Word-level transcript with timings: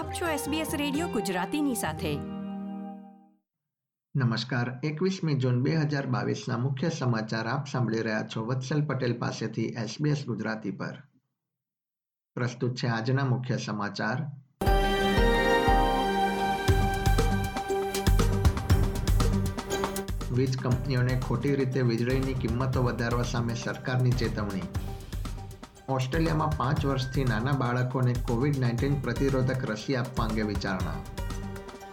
આપ 0.00 0.12
છો 0.12 0.52
SBS 0.52 0.76
radio 0.76 1.08
ગુજરાતીની 1.08 1.74
સાથે. 1.74 2.16
નમસ્કાર, 4.16 4.80
એકવીસમી 4.84 5.34
જૂન 5.34 5.62
બે 5.62 5.76
હજાર 5.76 6.06
બાવીસના 6.06 6.58
મુખ્ય 6.58 6.88
સમાચાર 6.88 7.46
આપ 7.46 7.66
સાંભળી 7.66 8.02
રહ્યા 8.02 8.28
છો 8.36 8.44
વત્સલ 8.44 8.86
પટેલ 8.86 9.18
પાસેથી 9.18 9.66
SBS 9.66 10.24
ગુજરાતી 10.26 10.70
પર. 10.70 11.02
પ્રસ્તુત 12.34 12.76
છે 12.76 12.86
આજના 12.86 13.24
મુખ્ય 13.24 13.56
સમાચાર. 13.56 14.22
વીજ 20.32 20.58
કંપનીઓને 20.58 21.20
ખોટી 21.28 21.54
રીતે 21.54 21.80
વીજળીની 21.82 22.34
કિંમતો 22.34 22.82
વધારવા 22.82 23.22
સામે 23.22 23.54
સરકારની 23.54 24.10
ચેતવણી. 24.10 24.79
ઓસ્ટ્રેલિયામાં 25.90 26.52
પાંચ 26.56 26.84
વર્ષથી 26.86 27.24
નાના 27.24 27.52
બાળકોને 27.52 28.12
કોવિડ 28.12 28.58
નાઇન્ટીન 28.58 29.00
પ્રતિરોધક 29.00 29.64
રસી 29.70 29.96
આપવા 29.96 30.24
અંગે 30.24 30.42
વિચારણા 30.42 30.98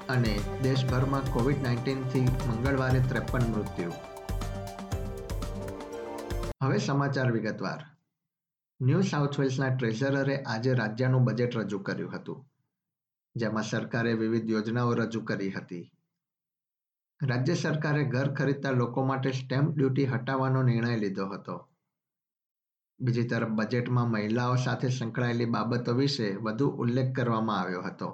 અને 0.10 0.40
દેશભરમાં 0.64 1.32
કોવિડ 1.34 1.64
નાઇન્ટીનથી 1.64 2.22
મંગળવારે 2.22 3.00
ત્રેપન 3.00 3.48
મૃત્યુ. 3.52 3.92
હવે 6.64 6.78
સમાચાર 6.78 7.32
વિગતવાર. 7.32 7.86
ન્યૂ 8.82 9.02
સાઉથ 9.02 9.40
વેલ્સના 9.40 9.70
ટ્રેઝરરે 9.76 10.38
આજે 10.38 10.74
રાજ્યનું 10.74 11.24
બજેટ 11.24 11.58
રજૂ 11.58 11.80
કર્યું 11.80 12.16
હતું, 12.16 12.46
જેમાં 13.36 13.64
સરકારે 13.64 14.14
વિવિધ 14.14 14.50
યોજનાઓ 14.50 14.94
રજૂ 14.94 15.22
કરી 15.22 15.50
હતી. 15.52 15.92
રાજ્ય 17.24 17.54
સરકારે 17.54 18.04
ઘર 18.04 18.34
ખરીદતા 18.34 18.72
લોકો 18.72 19.06
માટે 19.06 19.32
સ્ટેમ્પ 19.32 19.78
ડ્યુટી 19.78 20.06
હટાવવાનો 20.06 20.64
નિર્ણય 20.64 20.98
લીધો 20.98 21.28
હતો. 21.28 21.67
બીજી 23.00 23.24
તરફ 23.24 23.50
બજેટમાં 23.50 24.12
મહિલાઓ 24.12 24.56
સાથે 24.56 24.90
સંકળાયેલી 24.90 25.46
બાબતો 25.46 25.94
વિશે 25.94 26.30
વધુ 26.46 26.68
ઉલ્લેખ 26.86 27.12
કરવામાં 27.12 27.60
આવ્યો 27.60 27.82
હતો. 27.82 28.10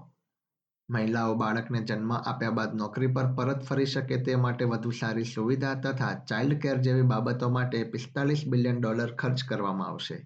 મહિલાઓ 0.90 1.36
બાળકને 1.36 1.82
જન્મ 1.84 2.12
આપ્યા 2.12 2.52
બાદ 2.52 2.74
નોકરી 2.74 3.08
પર 3.08 3.30
પરત 3.36 3.64
ફરી 3.64 3.86
શકે 3.86 4.18
તે 4.24 4.36
માટે 4.36 4.66
વધુ 4.66 4.92
સારી 4.92 5.24
સુવિધા 5.24 5.74
તથા 5.76 6.12
ચાઇલ્ડ 6.26 6.60
કેર 6.62 6.78
જેવી 6.78 7.02
બાબતો 7.02 7.50
માટે 7.50 7.84
પિસ્તાલીસ 7.84 8.46
બિલિયન 8.48 8.82
ડોલર 8.82 9.16
ખર્ચ 9.16 9.48
કરવામાં 9.48 9.88
આવશે. 9.88 10.18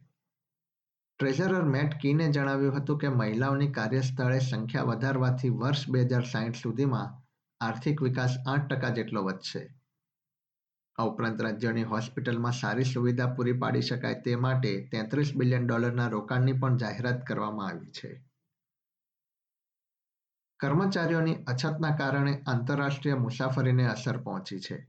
ટ્રેઝરર 1.20 1.64
મેટ 1.76 1.96
કીને 2.02 2.32
જણાવ્યું 2.32 2.76
હતું 2.76 2.98
કે 2.98 3.10
મહિલાઓની 3.10 3.72
કાર્યસ્થળે 3.72 4.40
સંખ્યા 4.40 4.84
વધારવાથી 4.84 5.50
વર્ષ 5.50 5.90
બે 5.90 6.04
હજાર 6.04 6.26
સાહીઠ 6.34 6.62
સુધીમાં 6.64 7.16
આર્થિક 7.62 8.02
વિકાસ 8.02 8.38
આઠ 8.48 8.68
ટકા 8.68 8.90
જેટલો 8.90 9.24
વધશે. 9.24 9.77
આ 10.98 11.06
ઉપરાંત 11.06 11.42
રાજ્યની 11.42 11.84
હોસ્પિટલમાં 11.84 12.54
સારી 12.54 12.86
સુવિધા 12.86 13.28
પૂરી 13.28 13.54
પાડી 13.54 13.82
શકાય 13.82 14.22
તે 14.22 14.36
માટે 14.36 14.72
તેત્રીસ 14.92 15.34
બિલિયન 15.36 15.68
ડોલરના 15.68 16.10
રોકાણની 16.10 16.54
પણ 16.54 16.78
જાહેરાત 16.78 17.24
કરવામાં 17.24 17.70
આવી 17.70 17.92
છે. 17.92 18.24
કર્મચારીઓની 20.60 21.36
અછતના 21.48 21.92
કારણે 21.92 22.44
આંતરરાષ્ટ્રીય 22.46 23.16
મુસાફરીને 23.16 23.88
અસર 23.88 24.18
પહોંચી 24.18 24.60
છે. 24.60 24.88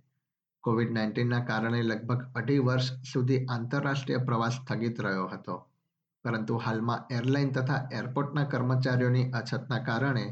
કોવિડ 0.65 0.93
નાઇન્ટીનના 0.93 1.41
કારણે 1.41 1.83
લગભગ 1.83 2.23
અઢી 2.35 2.59
વર્ષ 2.59 3.13
સુધી 3.13 3.47
આંતરરાષ્ટ્રીય 3.51 4.19
પ્રવાસ 4.19 4.55
સ્થગિત 4.55 5.01
રહ્યો 5.01 5.27
હતો. 5.29 5.57
પરંતુ 6.25 6.59
હાલમાં 6.59 7.05
એરલાઇન 7.11 7.53
તથા 7.53 7.89
એરપોર્ટના 7.93 8.45
કર્મચારીઓની 8.45 9.31
અછતના 9.33 9.79
કારણે 9.79 10.25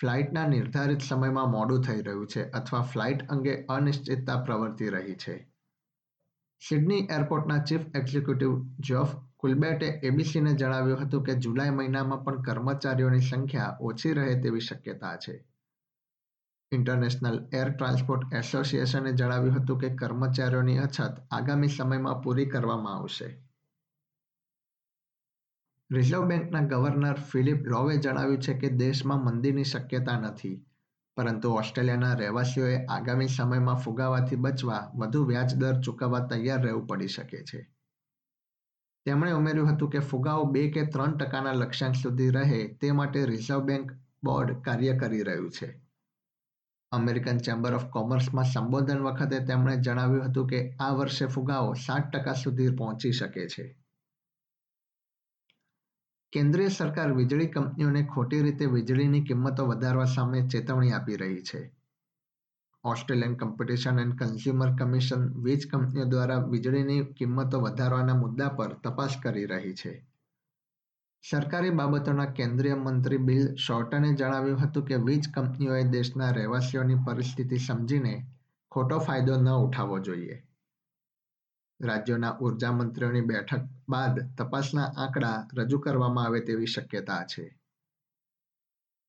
ફ્લાઇટના 0.00 0.48
નિર્ધારિત 0.48 1.00
સમયમાં 1.00 1.50
મોડું 1.50 1.82
થઈ 1.82 2.02
રહ્યું 2.02 2.26
છે 2.26 2.50
અથવા 2.50 2.80
ફ્લાઇટ 2.82 3.28
અંગે 3.28 3.64
અનિશ્ચિતતા 3.68 4.36
પ્રવર્તી 4.36 4.88
રહી 4.88 5.14
છે. 5.14 5.34
સિડની 6.68 7.08
એરપોર્ટના 7.10 7.58
ચીફ 7.58 7.80
એક્ઝિક્યુટિવ 7.94 8.54
જોફ 8.80 9.14
કુલબેટે 9.36 9.86
એબીસીને 9.86 10.54
જણાવ્યું 10.54 11.06
હતું 11.06 11.22
કે 11.22 11.34
જુલાઈ 11.34 11.70
મહિનામાં 11.70 12.24
પણ 12.24 12.42
કર્મચારીઓની 12.42 13.20
સંખ્યા 13.20 13.76
ઓછી 13.80 14.12
રહે 14.12 14.40
તેવી 14.40 14.60
શક્યતા 14.60 15.16
છે. 15.16 15.46
ઇન્ટરનેશનલ 16.72 17.48
એર 17.52 17.70
ટ્રાન્સપોર્ટ 17.70 18.34
એસોસિએશને 18.34 19.12
જણાવ્યું 19.12 19.54
હતું 19.54 19.78
કે 19.78 19.94
કર્મચારીઓની 19.94 20.78
અછત 20.78 21.22
આગામી 21.30 21.68
સમયમાં 21.68 22.20
પૂરી 22.20 22.46
કરવામાં 22.46 22.94
આવશે. 22.94 23.49
રિઝર્વ 25.90 26.26
બેંકના 26.26 26.60
ગવર્નર 26.60 27.20
ફિલિપ 27.20 27.66
લોવે 27.66 27.94
જણાવ્યું 27.98 28.40
છે 28.40 28.54
કે 28.54 28.68
દેશમાં 28.70 29.24
મંદીની 29.24 29.64
શક્યતા 29.64 30.20
નથી, 30.20 30.62
પરંતુ 31.16 31.54
ઓસ્ટ્રેલિયાના 31.54 32.14
રહેવાસીઓએ 32.14 32.76
આગામી 32.88 33.28
સમયમાં 33.28 33.76
ફુગાવાથી 33.76 34.36
બચવા 34.36 34.90
વધુ 34.94 35.24
વ્યાજ 35.24 35.54
દર 35.54 35.80
ચૂકવવા 35.80 36.20
તૈયાર 36.20 36.62
રહેવું 36.62 36.86
પડી 36.86 37.08
શકે 37.08 37.42
છે. 37.42 37.60
તેમણે 39.06 39.32
ઉમેર્યું 39.32 39.68
હતું 39.68 39.90
કે 39.90 40.00
ફુગાવો 40.00 40.44
બે 40.44 40.68
કે 40.68 40.86
ત્રણ 40.86 41.18
ટકાના 41.18 41.52
લક્ષ્યાંક 41.52 41.94
સુધી 41.94 42.30
રહે 42.30 42.68
તે 42.80 42.92
માટે 42.92 43.26
રિઝર્વ 43.26 43.64
બેંક 43.64 43.92
બોર્ડ 44.24 44.62
કાર્ય 44.62 44.94
કરી 44.94 45.22
રહ્યું 45.22 45.50
છે. 45.50 45.68
અમેરિકન 46.92 47.38
ચેમ્બર 47.38 47.74
ઓફ 47.74 47.90
કોમર્સમાં 47.90 48.44
સંબોધન 48.44 49.02
વખતે 49.02 49.40
તેમણે 49.40 49.76
જણાવ્યું 49.76 50.30
હતું 50.30 50.46
કે 50.46 50.76
આ 50.80 50.94
વર્ષે 50.94 51.26
ફુગાવો 51.26 51.74
સાત 51.74 52.10
ટકા 52.12 52.34
સુધી 52.34 52.70
પહોંચી 52.70 53.12
શકે 53.12 53.46
છે. 53.46 53.79
કેન્દ્રીય 56.32 56.68
સરકાર 56.68 57.12
વીજળી 57.12 57.46
કંપનીઓને 57.46 58.02
ખોટી 58.04 58.42
રીતે 58.42 58.66
વીજળીની 58.66 59.20
કિંમતો 59.20 59.66
વધારવા 59.66 60.04
સામે 60.04 60.48
ચેતવણી 60.48 60.92
આપી 60.92 61.16
રહી 61.16 61.42
છે. 61.42 61.76
Australian 62.84 63.36
competition 63.36 63.98
and 63.98 64.18
consumer 64.18 64.76
commission 64.78 65.42
વીજ 65.42 65.68
કંપનીઓ 65.70 66.04
દ્વારા 66.04 66.38
વીજળીની 66.38 67.04
કિંમતો 67.04 67.60
વધારવાના 67.60 68.14
મુદ્દા 68.14 68.48
પર 68.48 68.72
તપાસ 68.72 69.16
કરી 69.22 69.44
રહી 69.44 69.74
છે. 69.74 70.06
સરકારી 71.30 71.70
બાબતોના 71.70 72.24
કેન્દ્રીય 72.24 72.74
મંત્રી 72.74 73.16
બિલ 73.16 73.54
શોર્ટને 73.54 74.14
જણાવ્યું 74.14 74.58
હતું 74.58 74.84
કે 74.84 74.96
વીજ 74.96 75.30
કંપનીઓએ 75.34 75.82
દેશના 75.82 76.30
રહેવાસીઓની 76.30 76.94
પરિસ્થિતિ 76.94 77.58
સમજીને 77.58 78.26
ખોટો 78.70 78.98
ફાયદો 78.98 79.36
ન 79.36 79.48
ઉઠાવવો 79.48 79.98
જોઈએ. 79.98 80.49
રાજ્યોના 81.80 82.38
ઊર્જા 82.38 82.72
મંત્રીઓની 82.72 83.20
બેઠક 83.20 83.60
બાદ 83.88 84.36
તપાસના 84.38 84.84
આંકડા 84.84 85.48
રજૂ 85.54 85.78
કરવામાં 85.78 86.24
આવે 86.24 86.40
તેવી 86.40 86.66
શક્યતા 86.66 87.24
છે. 87.24 87.60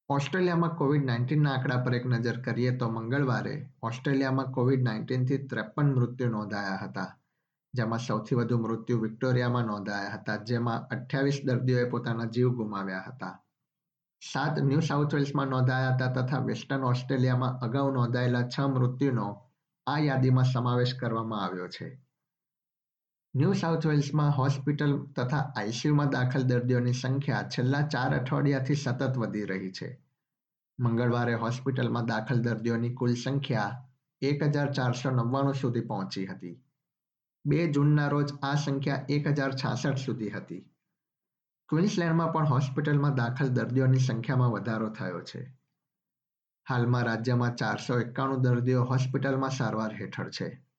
ઓસ્ટ્રેલિયામાં 0.10 0.70
કોવિડ 0.70 1.06
નાઇન્ટીનના 1.06 1.52
આંકડા 1.52 1.84
પર 1.84 1.94
એક 1.94 2.06
નજર 2.06 2.42
કરીએ 2.42 2.78
તો 2.78 2.90
મંગળવારે 2.90 3.70
ઓસ્ટ્રેલિયામાં 3.84 4.52
કોવિડ 4.52 4.84
નાઇન્ટીનથી 4.84 5.38
ત્રેપન 5.38 5.94
મૃત્યુ 5.94 6.30
નોંધાયા 6.30 6.76
હતા, 6.76 7.20
જેમાં 7.74 8.00
સૌથી 8.00 8.36
વધુ 8.36 8.58
મૃત્યુ 8.58 9.00
વિક્ટોરિયામાં 9.00 9.66
નોંધાયા 9.66 10.10
હતા, 10.10 10.36
જેમાં 10.36 10.88
અઠ્યાવીસ 10.88 11.42
દર્દીઓએ 11.46 11.90
પોતાના 11.90 12.26
જીવ 12.26 12.50
ગુમાવ્યા 12.50 13.02
હતા. 13.08 13.44
સાત 14.34 14.60
ન્યૂ 14.60 14.80
સાઉથ 14.80 15.14
વેલ્સમાં 15.14 15.48
નોંધાયા 15.48 15.94
હતા 15.94 16.08
તથા 16.08 16.40
વેસ્ટર્ન 16.40 16.84
ઓસ્ટ્રેલિયામાં 16.84 17.60
અગાઉ 17.60 17.92
નોંધાયેલા 17.92 18.48
છ 18.48 18.60
મૃત્યુનો 18.60 19.42
આ 19.88 20.00
યાદીમાં 20.00 20.46
સમાવેશ 20.46 20.96
કરવામાં 20.96 21.46
આવ્યો 21.46 21.68
છે. 21.68 22.11
ન્યૂ 23.36 23.54
સાઉથ 23.54 23.86
વેલ્સમાં 23.88 24.38
હોસ્પિટલ 24.38 24.98
તથા 24.98 25.54
આઈસીયુમાં 25.56 26.10
દાખલ 26.10 26.42
દર્દીઓની 26.42 26.94
સંખ્યા 26.94 27.44
છેલ્લા 27.44 27.82
ચાર 27.82 28.20
અઠવાડિયાથી 28.20 28.76
સતત 28.76 29.18
વધી 29.18 29.44
રહી 29.44 29.72
છે. 29.72 30.06
મંગળવારે 30.80 31.34
હોસ્પિટલમાં 31.34 32.06
દાખલ 32.06 32.42
દર્દીઓની 32.42 32.94
કુલ 32.94 33.14
સંખ્યા 33.14 33.86
એક 34.22 34.44
હજાર 34.44 34.74
ચારસો 34.74 35.12
નવ્વાણું 35.12 35.54
સુધી 35.54 35.82
પહોંચી 35.82 36.26
હતી. 36.26 36.64
બે 37.46 37.68
જૂનના 37.68 38.08
રોજ 38.08 38.34
આ 38.44 38.56
સંખ્યા 38.56 39.06
એક 39.10 39.28
હજાર 39.28 39.56
છાસઠ 39.56 39.98
સુધી 39.98 40.30
હતી. 40.30 40.74
ક્વિન્સલેન્ડમાં 41.70 42.34
પણ 42.34 42.46
હોસ્પિટલમાં 42.46 43.16
દાખલ 43.16 43.48
દર્દીઓની 43.48 44.00
સંખ્યામાં 44.00 44.50
વધારો 44.50 44.90
થયો 44.90 45.22
છે. 45.22 45.58
હાલમાં 46.70 47.04
રાજ્યમાં 47.04 47.56
ચારસો 47.56 48.00
એકાણું 48.00 48.42
દર્દીઓ 48.42 48.84
હોસ્પિટલમાં 48.84 49.50
સારવાર 49.50 49.94
હેઠળ 49.94 50.30
છે. 50.30 50.71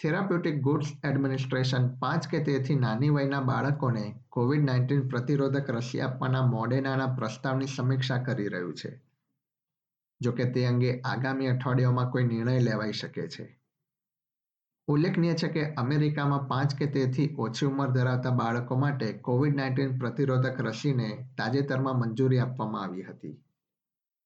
થેરાપ્યુટિક 0.00 0.60
ગુડ્સ 0.60 0.90
એડમિનિસ્ટ્રેશન 1.04 1.88
પાંચ 1.98 2.26
કે 2.26 2.38
તેથી 2.40 2.74
નાની 2.74 3.10
વયના 3.10 3.40
બાળકોને 3.40 4.04
કોવિડ 4.28 4.64
નાઇન્ટીન 4.64 5.08
પ્રતિરોધક 5.08 5.70
રસી 5.70 6.00
આપવાના 6.00 6.46
મોડેનાના 6.46 7.06
પ્રસ્તાવની 7.06 7.66
સમીક્ષા 7.66 8.18
કરી 8.18 8.48
રહ્યું 8.48 8.74
છે. 8.74 9.00
જોકે 10.22 10.44
તે 10.44 10.66
અંગે 10.66 11.00
આગામી 11.04 11.46
અઠવાડિયામાં 11.46 12.10
કોઈ 12.10 12.24
નિર્ણય 12.24 12.58
લેવાઈ 12.58 12.92
શકે 12.92 13.28
છે. 13.28 13.60
ઉલ્લેખનીય 14.88 15.34
છે 15.34 15.48
કે 15.48 15.74
અમેરિકામાં 15.74 16.46
પાંચ 16.46 16.74
કે 16.74 16.86
તેથી 16.86 17.34
ઓછી 17.38 17.66
ઉંમર 17.66 17.90
ધરાવતા 17.90 18.30
બાળકો 18.30 18.76
માટે 18.76 19.12
કોવિડ 19.12 19.54
નાઇન્ટીન 19.54 19.98
પ્રતિરોધક 19.98 20.60
રસીને 20.60 21.28
તાજેતરમાં 21.36 21.98
મંજૂરી 21.98 22.38
આપવામાં 22.38 22.82
આવી 22.82 23.02
હતી. 23.02 23.42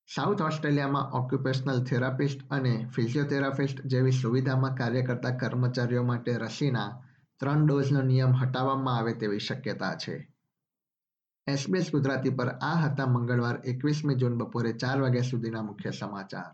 સાઉથ 0.08 0.42
ઓસ્ટ્રેલિયામાં 0.42 1.10
ઓક્યુપેશનલ 1.10 1.84
થેરાપિસ્ટ 1.84 2.50
અને 2.50 2.86
ફિઝિયોથેરાપિસ્ટ 2.94 3.80
જેવી 3.86 4.12
સુવિધામાં 4.12 4.74
કાર્ય 4.74 5.02
કરતા 5.02 5.30
કર્મચારીઓ 5.30 6.02
માટે 6.02 6.36
રસીના 6.36 7.02
ત્રણ 7.40 7.66
ડોઝનો 7.66 8.02
નિયમ 8.02 8.32
હટાવવામાં 8.32 8.96
આવે 8.96 9.12
તેવી 9.12 9.38
શક્યતા 9.38 9.94
છે. 9.94 10.34
એસબીએસ 11.46 11.92
ગુજરાતી 11.92 12.30
પર 12.30 12.48
આ 12.48 12.74
હતા 12.74 13.06
મંગળવાર 13.06 13.56
એકવીસમી 13.64 14.14
જૂન 14.14 14.38
બપોરે 14.38 14.72
ચાર 14.72 15.00
વાગ્યા 15.00 15.22
સુધીના 15.22 15.62
મુખ્ય 15.62 15.90
સમાચાર. 15.90 16.52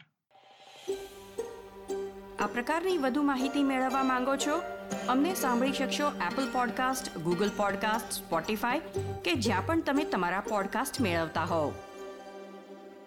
આ 2.41 2.47
પ્રકારની 2.47 2.99
વધુ 2.99 3.23
માહિતી 3.23 3.63
મેળવવા 3.63 4.03
માંગો 4.03 4.37
છો? 4.37 4.63
અમને 5.09 5.35
સાંભળી 5.35 5.73
શકશો 5.73 6.09
Apple 6.09 6.53
podcast 6.53 7.19
Google 7.19 7.51
podcast 7.57 8.13
Spotify 8.13 8.81
કે 9.25 9.35
જ્યાં 9.35 9.67
પણ 9.67 9.81
તમે 9.81 10.05
તમારા 10.05 10.41
પોડકાસ્ટ 10.41 11.01
મેળવતા 11.01 11.45
હોવ. 11.45 11.73